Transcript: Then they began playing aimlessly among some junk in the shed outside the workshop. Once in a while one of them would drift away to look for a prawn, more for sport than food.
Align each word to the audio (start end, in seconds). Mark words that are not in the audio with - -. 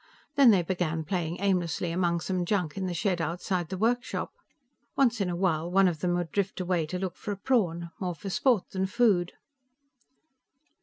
Then 0.35 0.49
they 0.49 0.63
began 0.63 1.03
playing 1.03 1.37
aimlessly 1.39 1.91
among 1.91 2.21
some 2.21 2.43
junk 2.43 2.75
in 2.75 2.87
the 2.87 2.93
shed 2.95 3.21
outside 3.21 3.69
the 3.69 3.77
workshop. 3.77 4.33
Once 4.95 5.21
in 5.21 5.29
a 5.29 5.35
while 5.35 5.69
one 5.69 5.87
of 5.87 5.99
them 5.99 6.15
would 6.15 6.31
drift 6.31 6.59
away 6.59 6.87
to 6.87 6.97
look 6.97 7.15
for 7.15 7.31
a 7.31 7.37
prawn, 7.37 7.91
more 7.99 8.15
for 8.15 8.31
sport 8.31 8.71
than 8.71 8.87
food. 8.87 9.33